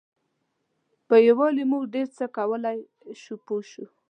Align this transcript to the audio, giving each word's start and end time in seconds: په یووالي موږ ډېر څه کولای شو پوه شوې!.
په 1.07 1.15
یووالي 1.27 1.63
موږ 1.71 1.83
ډېر 1.95 2.07
څه 2.17 2.25
کولای 2.37 2.77
شو 3.21 3.35
پوه 3.45 3.63
شوې!. 3.71 3.87